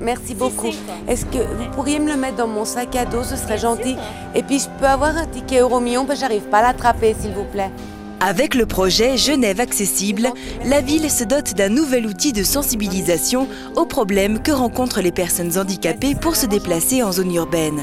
Merci 0.00 0.34
beaucoup. 0.34 0.70
Est-ce 1.06 1.26
que 1.26 1.38
vous 1.38 1.70
pourriez 1.72 1.98
me 1.98 2.08
le 2.08 2.16
mettre 2.16 2.36
dans 2.36 2.48
mon 2.48 2.64
sac 2.64 2.96
à 2.96 3.04
dos, 3.04 3.22
ce 3.22 3.36
serait 3.36 3.58
gentil 3.58 3.96
Et 4.34 4.42
puis 4.42 4.58
je 4.58 4.68
peux 4.80 4.86
avoir 4.86 5.16
un 5.16 5.26
ticket 5.26 5.60
Euromillon, 5.60 6.06
parce 6.06 6.20
que 6.20 6.26
j'arrive 6.26 6.48
pas 6.48 6.58
à 6.58 6.62
l'attraper, 6.62 7.14
s'il 7.20 7.32
vous 7.32 7.44
plaît. 7.44 7.70
Avec 8.20 8.54
le 8.54 8.66
projet 8.66 9.16
Genève 9.16 9.60
accessible, 9.60 10.28
la 10.64 10.80
ville 10.80 11.10
se 11.10 11.24
dote 11.24 11.54
d'un 11.54 11.68
nouvel 11.68 12.06
outil 12.06 12.32
de 12.32 12.42
sensibilisation 12.42 13.46
aux 13.76 13.86
problèmes 13.86 14.42
que 14.42 14.52
rencontrent 14.52 15.00
les 15.00 15.12
personnes 15.12 15.56
handicapées 15.56 16.14
pour 16.14 16.36
se 16.36 16.46
déplacer 16.46 17.02
en 17.02 17.12
zone 17.12 17.34
urbaine. 17.34 17.80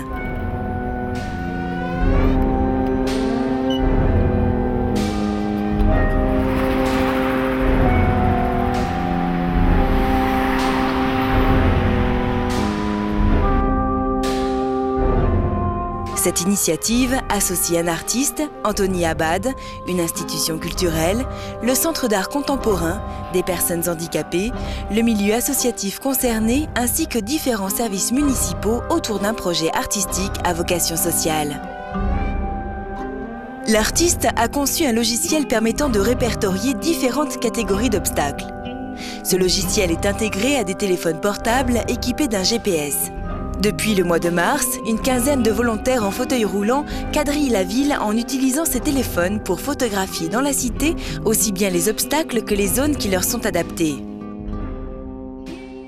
Cette 16.18 16.42
initiative 16.42 17.16
associe 17.30 17.80
un 17.80 17.88
artiste, 17.88 18.42
Anthony 18.66 19.06
Abad, 19.06 19.54
une 19.88 20.02
institution 20.02 20.57
culturelle, 20.57 21.26
le 21.62 21.76
Centre 21.76 22.07
d'art 22.07 22.30
contemporain, 22.30 23.02
des 23.34 23.43
personnes 23.43 23.88
handicapées, 23.88 24.52
le 24.92 25.04
milieu 25.04 25.36
associatif 25.36 26.00
concerné 26.00 26.68
ainsi 26.76 27.07
que 27.07 27.20
différents 27.20 27.70
services 27.70 28.12
municipaux 28.12 28.82
autour 28.90 29.20
d'un 29.20 29.36
projet 29.36 29.70
artistique 29.76 30.34
à 30.43 30.54
vocation 30.54 30.98
sociale. 30.98 31.62
L'artiste 33.68 34.28
a 34.36 34.48
conçu 34.48 34.86
un 34.86 34.94
logiciel 34.94 35.45
permettant 35.45 35.90
de 35.90 36.00
répertorier 36.00 36.73
différentes 36.73 37.40
catégories 37.40 37.92
d'obstacles. 37.92 38.48
Ce 39.24 39.36
logiciel 39.36 39.92
est 39.92 40.06
intégré 40.08 40.58
à 40.58 40.64
des 40.64 40.76
téléphones 40.76 41.22
portables 41.22 41.81
équipés 41.88 42.28
d'un 42.28 42.44
GPS. 42.44 43.12
Depuis 43.61 43.95
le 43.95 44.03
mois 44.03 44.19
de 44.19 44.30
mars, 44.30 44.77
une 44.88 45.00
quinzaine 45.00 45.41
de 45.41 45.50
volontaires 45.50 46.03
en 46.03 46.11
fauteuil 46.11 46.45
roulant 46.45 46.86
quadrillent 47.11 47.50
la 47.50 47.63
ville 47.63 47.97
en 48.00 48.16
utilisant 48.16 48.66
ces 48.66 48.80
téléphones 48.80 49.41
pour 49.41 49.61
photographier 49.61 50.30
dans 50.30 50.41
la 50.41 50.53
cité 50.53 50.95
aussi 51.25 51.52
bien 51.52 51.72
les 51.72 51.89
obstacles 51.89 52.44
que 52.44 52.53
les 52.53 52.67
zones 52.67 52.95
qui 52.95 53.09
leur 53.09 53.23
sont 53.23 53.47
adaptées. 53.47 53.95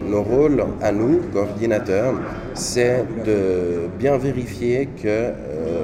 Nos 0.01 0.23
rôles 0.23 0.65
à 0.81 0.91
nous, 0.91 1.21
coordinateurs, 1.31 2.15
c'est 2.55 3.05
de 3.23 3.87
bien 3.99 4.17
vérifier 4.17 4.87
que 4.87 5.07
euh, 5.07 5.78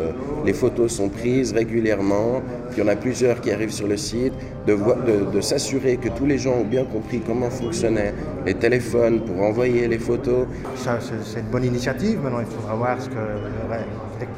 les 0.46 0.54
photos 0.54 0.94
sont 0.94 1.10
prises 1.10 1.52
régulièrement, 1.54 2.42
qu'il 2.70 2.84
y 2.84 2.88
en 2.88 2.90
a 2.90 2.96
plusieurs 2.96 3.42
qui 3.42 3.52
arrivent 3.52 3.74
sur 3.74 3.88
le 3.88 3.98
site, 3.98 4.34
de, 4.68 5.42
s'assurer 5.42 5.98
que 5.98 6.10
tous 6.10 6.26
les 6.26 6.38
gens 6.38 6.54
ont 6.54 6.64
bien 6.64 6.86
compris 6.86 7.22
comment 7.26 7.50
fonctionnaient 7.50 8.14
les 8.46 8.54
téléphones 8.54 9.22
pour 9.22 9.42
envoyer 9.42 9.88
les 9.88 10.00
photos. 10.00 10.48
c'est 10.76 11.40
une 11.40 11.48
bonne 11.48 11.66
initiative, 11.66 12.22
maintenant 12.22 12.40
il 12.40 12.46
faudra 12.46 12.76
voir 12.76 13.02
ce 13.02 13.10
que, 13.10 13.16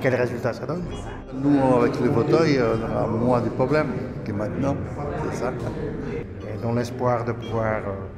quels 0.02 0.18
ça 0.42 0.66
donne. 0.66 0.84
Nous, 1.44 1.60
avec 1.78 1.94
les 2.02 2.10
fauteuils, 2.10 2.60
on 2.60 2.98
a 2.98 3.08
moins 3.08 3.42
de 3.42 3.50
problèmes 3.50 3.92
que 4.26 4.32
maintenant, 4.32 4.76
c'est 5.32 5.40
ça. 5.40 5.54
Et 6.42 6.62
dans 6.64 6.74
l'espoir 6.74 7.26
de 7.26 7.34
pouvoir... 7.34 7.82
Euh, 7.86 8.18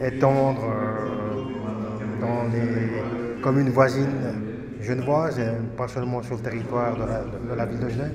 étendre 0.00 0.62
euh, 0.64 2.20
dans 2.20 2.44
les 2.52 3.40
communes 3.42 3.70
voisines 3.70 4.06
genevoises, 4.80 5.38
et 5.38 5.50
pas 5.76 5.88
seulement 5.88 6.22
sur 6.22 6.36
le 6.36 6.42
territoire 6.42 6.94
de 6.96 7.04
la, 7.04 7.24
de 7.24 7.54
la 7.54 7.66
ville 7.66 7.80
de 7.80 7.88
Genève. 7.88 8.14